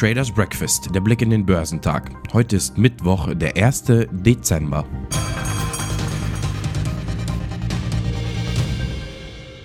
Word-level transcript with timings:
Traders 0.00 0.32
Breakfast, 0.32 0.94
der 0.94 1.02
Blick 1.02 1.20
in 1.20 1.28
den 1.28 1.44
Börsentag. 1.44 2.10
Heute 2.32 2.56
ist 2.56 2.78
Mittwoch, 2.78 3.34
der 3.34 3.54
1. 3.54 3.84
Dezember. 4.10 4.88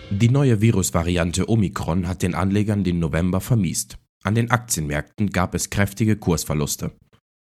Die 0.09 0.27
neue 0.27 0.59
Virusvariante 0.59 1.49
Omikron 1.49 2.05
hat 2.05 2.21
den 2.21 2.35
Anlegern 2.35 2.83
den 2.83 2.99
November 2.99 3.39
vermiest. 3.39 3.97
An 4.23 4.35
den 4.35 4.51
Aktienmärkten 4.51 5.29
gab 5.29 5.55
es 5.55 5.69
kräftige 5.69 6.17
Kursverluste. 6.17 6.91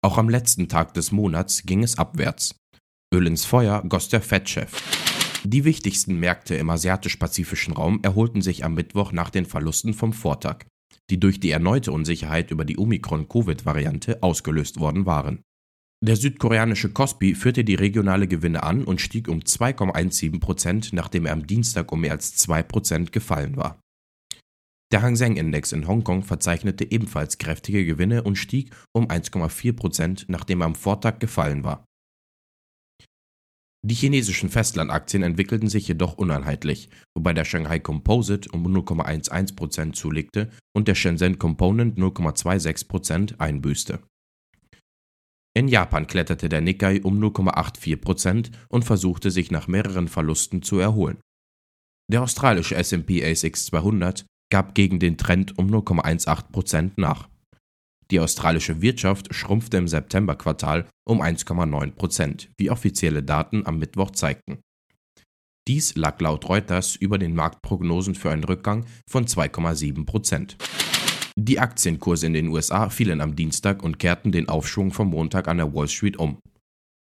Auch 0.00 0.18
am 0.18 0.28
letzten 0.28 0.68
Tag 0.68 0.92
des 0.94 1.12
Monats 1.12 1.62
ging 1.62 1.84
es 1.84 1.98
abwärts. 1.98 2.61
Öl 3.12 3.26
ins 3.26 3.44
Feuer 3.44 3.82
goss 3.88 4.08
der 4.08 4.22
Fettchef. 4.22 4.82
Die 5.44 5.64
wichtigsten 5.64 6.18
Märkte 6.18 6.54
im 6.54 6.70
asiatisch-pazifischen 6.70 7.74
Raum 7.74 8.00
erholten 8.02 8.42
sich 8.42 8.64
am 8.64 8.74
Mittwoch 8.74 9.12
nach 9.12 9.30
den 9.30 9.46
Verlusten 9.46 9.92
vom 9.92 10.12
Vortag 10.12 10.64
die 11.10 11.20
durch 11.20 11.40
die 11.40 11.50
erneute 11.50 11.92
Unsicherheit 11.92 12.50
über 12.50 12.64
die 12.64 12.78
Omikron-Covid-Variante 12.78 14.22
ausgelöst 14.22 14.80
worden 14.80 15.06
waren. 15.06 15.42
Der 16.04 16.16
südkoreanische 16.16 16.90
Kospi 16.90 17.34
führte 17.34 17.64
die 17.64 17.76
regionale 17.76 18.26
Gewinne 18.26 18.62
an 18.62 18.84
und 18.84 19.00
stieg 19.00 19.28
um 19.28 19.40
2,17 19.40 20.40
Prozent, 20.40 20.92
nachdem 20.92 21.26
er 21.26 21.32
am 21.32 21.46
Dienstag 21.46 21.92
um 21.92 22.00
mehr 22.00 22.12
als 22.12 22.34
2 22.36 22.62
Prozent 22.64 23.12
gefallen 23.12 23.56
war. 23.56 23.78
Der 24.90 25.02
Hang 25.02 25.16
Seng 25.16 25.36
Index 25.36 25.72
in 25.72 25.86
Hongkong 25.86 26.22
verzeichnete 26.22 26.90
ebenfalls 26.90 27.38
kräftige 27.38 27.84
Gewinne 27.86 28.24
und 28.24 28.36
stieg 28.36 28.74
um 28.92 29.08
1,4 29.08 29.74
Prozent, 29.74 30.24
nachdem 30.28 30.60
er 30.60 30.66
am 30.66 30.74
Vortag 30.74 31.18
gefallen 31.18 31.62
war. 31.62 31.84
Die 33.84 33.94
chinesischen 33.94 34.48
Festlandaktien 34.48 35.24
entwickelten 35.24 35.68
sich 35.68 35.88
jedoch 35.88 36.14
uneinheitlich, 36.14 36.88
wobei 37.16 37.32
der 37.32 37.44
Shanghai 37.44 37.80
Composite 37.80 38.48
um 38.52 38.64
0,11% 38.64 39.92
zulegte 39.92 40.50
und 40.72 40.86
der 40.86 40.94
Shenzhen 40.94 41.40
Component 41.40 41.98
0,26% 41.98 43.40
einbüßte. 43.40 44.00
In 45.54 45.66
Japan 45.66 46.06
kletterte 46.06 46.48
der 46.48 46.60
Nikkei 46.60 47.02
um 47.02 47.22
0,84% 47.22 48.52
und 48.68 48.84
versuchte 48.84 49.30
sich 49.32 49.50
nach 49.50 49.66
mehreren 49.66 50.08
Verlusten 50.08 50.62
zu 50.62 50.78
erholen. 50.78 51.20
Der 52.10 52.22
australische 52.22 52.76
S&P 52.76 53.24
ASX 53.24 53.66
200 53.66 54.24
gab 54.50 54.74
gegen 54.74 55.00
den 55.00 55.18
Trend 55.18 55.58
um 55.58 55.66
0,18% 55.68 56.92
nach. 56.96 57.28
Die 58.12 58.20
australische 58.20 58.82
Wirtschaft 58.82 59.34
schrumpfte 59.34 59.78
im 59.78 59.88
Septemberquartal 59.88 60.86
um 61.08 61.22
1,9 61.22 61.92
Prozent, 61.92 62.50
wie 62.58 62.70
offizielle 62.70 63.22
Daten 63.22 63.64
am 63.64 63.78
Mittwoch 63.78 64.10
zeigten. 64.10 64.60
Dies 65.66 65.94
lag 65.94 66.20
laut 66.20 66.46
Reuters 66.46 66.94
über 66.94 67.16
den 67.16 67.34
Marktprognosen 67.34 68.14
für 68.14 68.30
einen 68.30 68.44
Rückgang 68.44 68.84
von 69.08 69.24
2,7 69.24 70.04
Prozent. 70.04 70.58
Die 71.36 71.58
Aktienkurse 71.58 72.26
in 72.26 72.34
den 72.34 72.48
USA 72.48 72.90
fielen 72.90 73.22
am 73.22 73.34
Dienstag 73.34 73.82
und 73.82 73.98
kehrten 73.98 74.30
den 74.30 74.50
Aufschwung 74.50 74.92
vom 74.92 75.08
Montag 75.08 75.48
an 75.48 75.56
der 75.56 75.72
Wall 75.72 75.88
Street 75.88 76.18
um, 76.18 76.38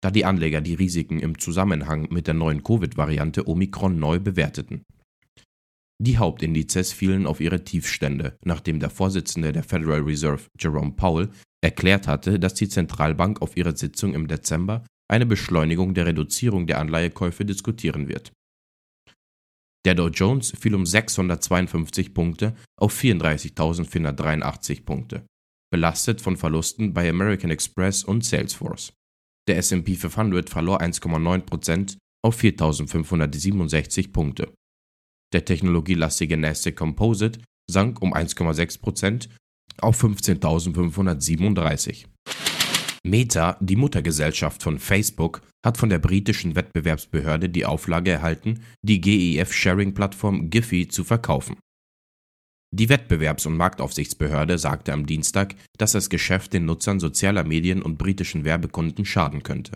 da 0.05 0.13
die 0.13 0.25
Anleger 0.25 0.61
die 0.61 0.75
Risiken 0.75 1.19
im 1.19 1.41
Zusammenhang 1.41 2.07
mit 2.11 2.29
der 2.29 2.35
neuen 2.35 2.63
Covid-Variante 2.63 3.49
Omikron 3.49 3.99
neu 3.99 4.21
bewerteten. 4.21 4.85
Die 6.03 6.17
Hauptindizes 6.17 6.95
fielen 6.95 7.27
auf 7.27 7.43
ihre 7.43 7.63
Tiefstände, 7.63 8.39
nachdem 8.43 8.81
der 8.81 8.89
Vorsitzende 8.89 9.53
der 9.53 9.63
Federal 9.63 10.01
Reserve, 10.01 10.41
Jerome 10.59 10.93
Powell, 10.93 11.29
erklärt 11.63 12.09
hatte, 12.09 12.41
dass 12.41 12.55
die 12.55 12.71
Zentralbank 12.71 13.43
auf 13.43 13.55
ihrer 13.55 13.77
Sitzung 13.77 14.15
im 14.15 14.27
Dezember 14.27 14.87
eine 15.09 15.27
Beschleunigung 15.27 15.93
der 15.93 16.07
Reduzierung 16.07 16.67
der 16.67 16.79
Anleihekäufe 16.79 17.45
diskutieren 17.45 18.09
wird. 18.09 18.33
Der 19.85 19.95
Dow 19.95 20.09
Jones 20.09 20.55
fiel 20.59 20.75
um 20.75 20.87
652 20.87 22.15
Punkte 22.15 22.57
auf 22.79 22.99
34.483 22.99 24.87
Punkte, 24.87 25.27
belastet 25.71 26.23
von 26.23 26.39
Verlusten 26.39 26.95
bei 26.95 27.11
American 27.11 27.51
Express 27.51 28.05
und 28.05 28.25
Salesforce. 28.25 28.95
Der 29.49 29.59
SP 29.61 29.97
500 29.97 30.49
verlor 30.49 30.81
1,9% 30.81 31.99
auf 32.23 32.41
4.567 32.41 34.13
Punkte 34.13 34.51
der 35.33 35.45
technologielastige 35.45 36.37
Nasdaq 36.37 36.77
Composite 36.77 37.41
sank 37.71 38.03
um 38.03 38.15
1,6% 38.15 39.29
auf 39.81 40.03
15.537. 40.03 42.07
Meta, 43.03 43.57
die 43.61 43.77
Muttergesellschaft 43.77 44.63
von 44.63 44.79
Facebook, 44.79 45.41
hat 45.65 45.79
von 45.79 45.89
der 45.89 45.99
britischen 45.99 46.55
Wettbewerbsbehörde 46.55 47.49
die 47.49 47.65
Auflage 47.65 48.11
erhalten, 48.11 48.61
die 48.83 49.01
GEF-Sharing-Plattform 49.01 50.51
Giphy 50.51 50.89
zu 50.89 51.05
verkaufen. 51.05 51.57
Die 52.73 52.89
Wettbewerbs- 52.89 53.47
und 53.47 53.57
Marktaufsichtsbehörde 53.57 54.59
sagte 54.59 54.93
am 54.93 55.07
Dienstag, 55.07 55.57
dass 55.77 55.93
das 55.93 56.09
Geschäft 56.09 56.53
den 56.53 56.67
Nutzern 56.67 57.01
sozialer 57.01 57.43
Medien 57.43 57.83
und 57.83 57.99
britischen 57.99 58.45
Werbekunden 58.45 59.05
schaden 59.05 59.43
könnte. 59.43 59.73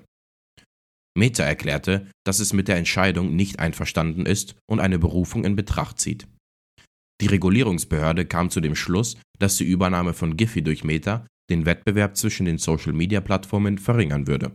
Meta 1.16 1.44
erklärte, 1.44 2.06
dass 2.24 2.40
es 2.40 2.52
mit 2.52 2.68
der 2.68 2.76
Entscheidung 2.76 3.36
nicht 3.36 3.60
einverstanden 3.60 4.26
ist 4.26 4.56
und 4.68 4.80
eine 4.80 4.98
Berufung 4.98 5.44
in 5.44 5.56
Betracht 5.56 6.00
zieht. 6.00 6.26
Die 7.20 7.26
Regulierungsbehörde 7.26 8.26
kam 8.26 8.50
zu 8.50 8.60
dem 8.60 8.74
Schluss, 8.74 9.16
dass 9.38 9.56
die 9.56 9.64
Übernahme 9.64 10.14
von 10.14 10.36
Giphy 10.36 10.62
durch 10.62 10.82
Meta 10.82 11.26
den 11.50 11.66
Wettbewerb 11.66 12.16
zwischen 12.16 12.46
den 12.46 12.58
Social-Media-Plattformen 12.58 13.78
verringern 13.78 14.26
würde. 14.26 14.52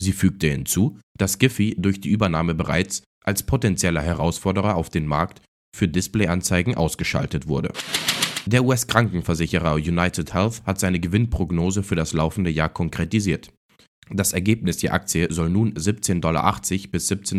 Sie 0.00 0.12
fügte 0.12 0.48
hinzu, 0.48 0.98
dass 1.18 1.38
Giphy 1.38 1.76
durch 1.78 2.00
die 2.00 2.10
Übernahme 2.10 2.54
bereits 2.54 3.02
als 3.24 3.44
potenzieller 3.44 4.02
Herausforderer 4.02 4.74
auf 4.74 4.90
den 4.90 5.06
Markt 5.06 5.42
für 5.76 5.88
Displayanzeigen 5.88 6.74
ausgeschaltet 6.74 7.46
wurde. 7.46 7.72
Der 8.46 8.64
US-Krankenversicherer 8.64 9.74
United 9.74 10.34
Health 10.34 10.62
hat 10.66 10.80
seine 10.80 10.98
Gewinnprognose 10.98 11.82
für 11.84 11.94
das 11.94 12.12
laufende 12.12 12.50
Jahr 12.50 12.70
konkretisiert. 12.70 13.52
Das 14.14 14.32
Ergebnis 14.32 14.76
der 14.76 14.92
Aktie 14.92 15.32
soll 15.32 15.48
nun 15.48 15.72
17,80 15.72 16.20
Dollar 16.20 16.60
bis 16.90 17.10
17,95 17.10 17.38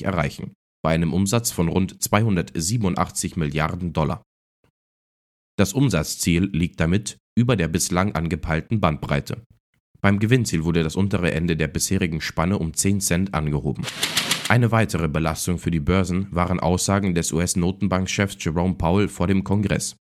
Dollar 0.00 0.14
erreichen, 0.14 0.54
bei 0.82 0.94
einem 0.94 1.12
Umsatz 1.12 1.50
von 1.50 1.68
rund 1.68 2.02
287 2.02 3.36
Milliarden 3.36 3.92
Dollar. 3.92 4.22
Das 5.58 5.72
Umsatzziel 5.72 6.48
liegt 6.52 6.80
damit 6.80 7.18
über 7.38 7.56
der 7.56 7.68
bislang 7.68 8.14
angepeilten 8.14 8.80
Bandbreite. 8.80 9.42
Beim 10.00 10.18
Gewinnziel 10.18 10.64
wurde 10.64 10.82
das 10.82 10.96
untere 10.96 11.32
Ende 11.32 11.56
der 11.56 11.68
bisherigen 11.68 12.20
Spanne 12.20 12.58
um 12.58 12.74
10 12.74 13.00
Cent 13.00 13.34
angehoben. 13.34 13.84
Eine 14.48 14.70
weitere 14.70 15.08
Belastung 15.08 15.58
für 15.58 15.70
die 15.70 15.80
Börsen 15.80 16.28
waren 16.30 16.60
Aussagen 16.60 17.14
des 17.14 17.32
US-Notenbankchefs 17.32 18.36
Jerome 18.40 18.74
Powell 18.74 19.08
vor 19.08 19.26
dem 19.26 19.44
Kongress. 19.44 19.96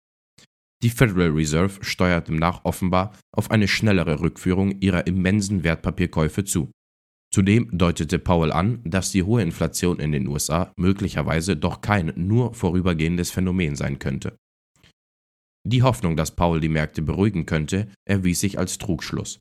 Die 0.83 0.89
Federal 0.89 1.29
Reserve 1.29 1.81
steuert 1.81 2.27
demnach 2.27 2.65
offenbar 2.65 3.15
auf 3.31 3.49
eine 3.51 3.69
schnellere 3.69 4.19
Rückführung 4.19 4.81
ihrer 4.81 5.07
immensen 5.07 5.63
Wertpapierkäufe 5.63 6.43
zu. 6.43 6.71
Zudem 7.33 7.69
deutete 7.71 8.19
Powell 8.19 8.51
an, 8.51 8.81
dass 8.83 9.11
die 9.11 9.23
hohe 9.23 9.41
Inflation 9.41 9.99
in 9.99 10.11
den 10.11 10.27
USA 10.27 10.73
möglicherweise 10.75 11.55
doch 11.55 11.79
kein 11.79 12.11
nur 12.17 12.53
vorübergehendes 12.53 13.31
Phänomen 13.31 13.77
sein 13.77 13.97
könnte. 13.97 14.35
Die 15.65 15.83
Hoffnung, 15.83 16.17
dass 16.17 16.35
Powell 16.35 16.59
die 16.59 16.67
Märkte 16.67 17.01
beruhigen 17.01 17.45
könnte, 17.45 17.87
erwies 18.05 18.41
sich 18.41 18.59
als 18.59 18.77
Trugschluss. 18.77 19.39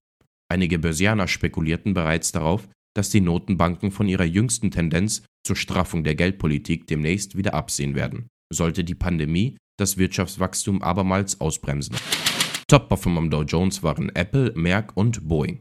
Einige 0.49 0.79
Börsianer 0.79 1.27
spekulierten 1.27 1.93
bereits 1.93 2.31
darauf, 2.31 2.69
dass 2.95 3.11
die 3.11 3.21
Notenbanken 3.21 3.91
von 3.91 4.07
ihrer 4.07 4.25
jüngsten 4.25 4.71
Tendenz 4.71 5.25
zur 5.45 5.57
Straffung 5.57 6.05
der 6.05 6.15
Geldpolitik 6.15 6.87
demnächst 6.87 7.37
wieder 7.37 7.55
absehen 7.55 7.97
werden, 7.97 8.29
sollte 8.53 8.85
die 8.85 8.95
Pandemie 8.95 9.57
das 9.83 9.99
Wirtschaftswachstum 9.99 10.81
abermals 10.81 11.41
ausbremsen. 11.41 11.97
Top-Performer 12.69 13.19
am 13.19 13.31
Dow 13.31 13.43
Jones 13.43 13.83
waren 13.83 14.15
Apple, 14.15 14.53
Merck 14.55 14.97
und 14.97 15.29
Boeing. 15.29 15.61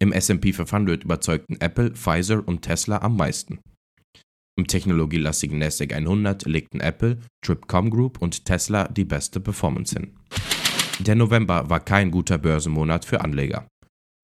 Im 0.00 0.12
SP 0.16 0.50
500 0.52 1.04
überzeugten 1.04 1.60
Apple, 1.60 1.92
Pfizer 1.92 2.46
und 2.48 2.62
Tesla 2.62 3.02
am 3.02 3.16
meisten. 3.16 3.60
Im 4.58 4.66
technologielastigen 4.66 5.58
NASDAQ 5.58 5.92
100 5.92 6.46
legten 6.46 6.80
Apple, 6.80 7.18
Tripcom 7.44 7.90
Group 7.90 8.20
und 8.20 8.44
Tesla 8.46 8.88
die 8.88 9.04
beste 9.04 9.38
Performance 9.38 9.94
hin. 9.94 10.16
Der 10.98 11.14
November 11.14 11.68
war 11.68 11.80
kein 11.80 12.10
guter 12.10 12.38
Börsenmonat 12.38 13.04
für 13.04 13.20
Anleger. 13.20 13.68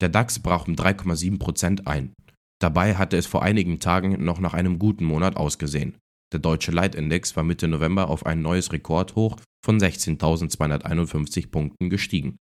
Der 0.00 0.08
DAX 0.08 0.38
brach 0.38 0.66
um 0.66 0.74
3,7% 0.74 1.86
ein. 1.86 2.14
Dabei 2.60 2.96
hatte 2.96 3.16
es 3.16 3.26
vor 3.26 3.42
einigen 3.42 3.78
Tagen 3.78 4.24
noch 4.24 4.40
nach 4.40 4.54
einem 4.54 4.78
guten 4.78 5.04
Monat 5.04 5.36
ausgesehen. 5.36 5.96
Der 6.32 6.40
deutsche 6.40 6.72
Leitindex 6.72 7.36
war 7.36 7.44
Mitte 7.44 7.68
November 7.68 8.10
auf 8.10 8.26
ein 8.26 8.42
neues 8.42 8.72
Rekordhoch 8.72 9.36
von 9.64 9.78
16.251 9.78 11.50
Punkten 11.50 11.88
gestiegen. 11.88 12.36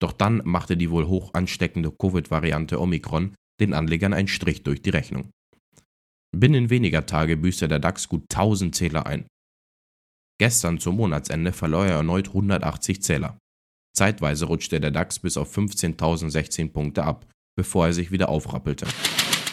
Doch 0.00 0.12
dann 0.12 0.42
machte 0.44 0.76
die 0.76 0.90
wohl 0.90 1.06
hoch 1.06 1.32
ansteckende 1.32 1.90
Covid-Variante 1.90 2.80
Omikron 2.80 3.34
den 3.60 3.72
Anlegern 3.74 4.12
einen 4.12 4.28
Strich 4.28 4.62
durch 4.64 4.82
die 4.82 4.90
Rechnung. 4.90 5.30
Binnen 6.34 6.70
weniger 6.70 7.06
Tage 7.06 7.36
büßte 7.36 7.68
der 7.68 7.78
DAX 7.78 8.08
gut 8.08 8.24
1000 8.32 8.74
Zähler 8.74 9.06
ein. 9.06 9.26
Gestern 10.40 10.78
zum 10.78 10.96
Monatsende 10.96 11.52
verlor 11.52 11.86
er 11.86 11.96
erneut 11.96 12.28
180 12.28 13.02
Zähler. 13.02 13.38
Zeitweise 13.94 14.46
rutschte 14.46 14.80
der 14.80 14.90
DAX 14.90 15.18
bis 15.18 15.36
auf 15.36 15.56
15.016 15.56 16.72
Punkte 16.72 17.04
ab, 17.04 17.26
bevor 17.56 17.86
er 17.86 17.92
sich 17.92 18.10
wieder 18.10 18.28
aufrappelte. 18.30 18.86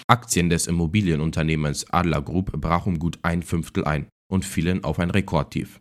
Aktien 0.09 0.49
des 0.49 0.65
Immobilienunternehmens 0.65 1.91
Adler 1.91 2.23
Group 2.23 2.59
brachen 2.59 2.93
um 2.93 2.99
gut 2.99 3.19
ein 3.21 3.43
Fünftel 3.43 3.85
ein 3.85 4.07
und 4.27 4.43
fielen 4.43 4.83
auf 4.83 4.97
ein 4.97 5.11
Rekordtief. 5.11 5.79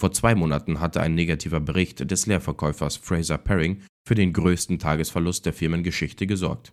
Vor 0.00 0.10
zwei 0.12 0.34
Monaten 0.34 0.80
hatte 0.80 1.02
ein 1.02 1.14
negativer 1.14 1.60
Bericht 1.60 2.10
des 2.10 2.24
Leerverkäufers 2.24 2.96
Fraser 2.96 3.36
Paring 3.36 3.82
für 4.06 4.14
den 4.14 4.32
größten 4.32 4.78
Tagesverlust 4.78 5.44
der 5.44 5.52
Firmengeschichte 5.52 6.26
gesorgt. 6.26 6.72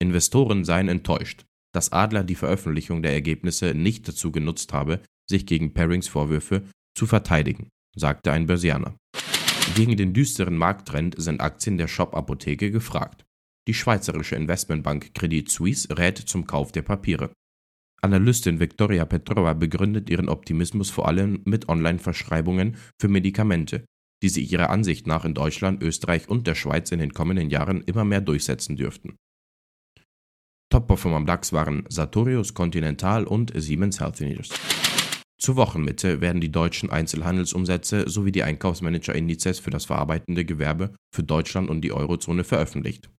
Investoren 0.00 0.64
seien 0.64 0.88
enttäuscht, 0.88 1.44
dass 1.72 1.92
Adler 1.92 2.24
die 2.24 2.34
Veröffentlichung 2.34 3.02
der 3.02 3.12
Ergebnisse 3.12 3.74
nicht 3.74 4.08
dazu 4.08 4.32
genutzt 4.32 4.72
habe, 4.72 5.02
sich 5.30 5.46
gegen 5.46 5.74
Parings 5.74 6.08
Vorwürfe 6.08 6.64
zu 6.96 7.06
verteidigen, 7.06 7.68
sagte 7.94 8.32
ein 8.32 8.46
Börsianer. 8.46 8.96
Gegen 9.76 9.96
den 9.96 10.12
düsteren 10.12 10.56
Markttrend 10.56 11.14
sind 11.18 11.40
Aktien 11.40 11.78
der 11.78 11.88
Shop-Apotheke 11.88 12.72
gefragt. 12.72 13.25
Die 13.68 13.74
schweizerische 13.74 14.36
Investmentbank 14.36 15.14
Credit 15.14 15.50
Suisse 15.50 15.96
rät 15.96 16.18
zum 16.18 16.46
Kauf 16.46 16.70
der 16.70 16.82
Papiere. 16.82 17.32
Analystin 18.00 18.60
Viktoria 18.60 19.04
Petrova 19.04 19.54
begründet 19.54 20.08
ihren 20.08 20.28
Optimismus 20.28 20.90
vor 20.90 21.08
allem 21.08 21.42
mit 21.44 21.68
Online-Verschreibungen 21.68 22.76
für 23.00 23.08
Medikamente, 23.08 23.84
die 24.22 24.28
sich 24.28 24.52
ihrer 24.52 24.70
Ansicht 24.70 25.06
nach 25.06 25.24
in 25.24 25.34
Deutschland, 25.34 25.82
Österreich 25.82 26.28
und 26.28 26.46
der 26.46 26.54
Schweiz 26.54 26.92
in 26.92 27.00
den 27.00 27.12
kommenden 27.12 27.50
Jahren 27.50 27.82
immer 27.82 28.04
mehr 28.04 28.20
durchsetzen 28.20 28.76
dürften. 28.76 29.16
Top-Performer 30.70 31.16
am 31.16 31.26
DAX 31.26 31.52
waren 31.52 31.84
Sartorius, 31.88 32.54
Continental 32.54 33.24
und 33.24 33.52
Siemens 33.54 34.00
Healthineers. 34.00 34.50
Zur 35.38 35.56
Wochenmitte 35.56 36.20
werden 36.20 36.40
die 36.40 36.50
deutschen 36.50 36.90
Einzelhandelsumsätze 36.90 38.08
sowie 38.08 38.32
die 38.32 38.42
Einkaufsmanager-Indizes 38.42 39.58
für 39.58 39.70
das 39.70 39.84
verarbeitende 39.84 40.44
Gewerbe 40.44 40.94
für 41.14 41.22
Deutschland 41.22 41.68
und 41.68 41.82
die 41.82 41.92
Eurozone 41.92 42.42
veröffentlicht. 42.42 43.10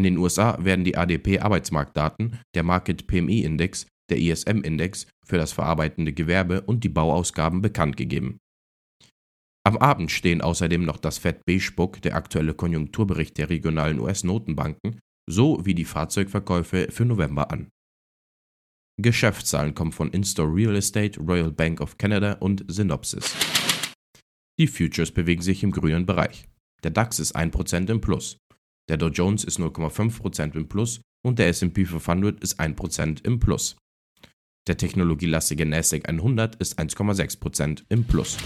In 0.00 0.04
den 0.04 0.16
USA 0.16 0.56
werden 0.64 0.82
die 0.82 0.96
ADP-Arbeitsmarktdaten, 0.96 2.38
der 2.54 2.62
Market 2.62 3.06
PMI-Index, 3.06 3.86
der 4.08 4.16
ISM-Index 4.16 5.06
für 5.26 5.36
das 5.36 5.52
verarbeitende 5.52 6.14
Gewerbe 6.14 6.62
und 6.62 6.84
die 6.84 6.88
Bauausgaben 6.88 7.60
bekannt 7.60 7.98
gegeben. 7.98 8.38
Am 9.62 9.76
Abend 9.76 10.10
stehen 10.10 10.40
außerdem 10.40 10.86
noch 10.86 10.96
das 10.96 11.18
Fed 11.18 11.44
Beige-Book, 11.44 12.00
der 12.00 12.16
aktuelle 12.16 12.54
Konjunkturbericht 12.54 13.36
der 13.36 13.50
regionalen 13.50 14.00
US-Notenbanken, 14.00 15.00
sowie 15.28 15.74
die 15.74 15.84
Fahrzeugverkäufe 15.84 16.88
für 16.90 17.04
November 17.04 17.50
an. 17.50 17.68
Geschäftszahlen 19.02 19.74
kommen 19.74 19.92
von 19.92 20.10
Instore 20.12 20.50
Real 20.50 20.76
Estate, 20.76 21.20
Royal 21.20 21.52
Bank 21.52 21.82
of 21.82 21.98
Canada 21.98 22.38
und 22.40 22.64
Synopsys. 22.68 23.36
Die 24.58 24.66
Futures 24.66 25.12
bewegen 25.12 25.42
sich 25.42 25.62
im 25.62 25.72
grünen 25.72 26.06
Bereich. 26.06 26.48
Der 26.84 26.90
DAX 26.90 27.18
ist 27.18 27.36
1% 27.36 27.90
im 27.90 28.00
Plus. 28.00 28.38
Der 28.90 28.96
Dow 28.96 29.06
Jones 29.06 29.44
ist 29.44 29.60
0,5% 29.60 30.56
im 30.56 30.68
Plus 30.68 31.00
und 31.24 31.38
der 31.38 31.46
SP 31.54 31.86
500 31.86 32.42
ist 32.42 32.58
1% 32.58 33.24
im 33.24 33.38
Plus. 33.38 33.76
Der 34.66 34.78
technologielastige 34.78 35.64
NASDAQ 35.64 36.08
100 36.08 36.56
ist 36.56 36.76
1,6% 36.76 37.84
im 37.88 38.02
Plus. 38.02 38.36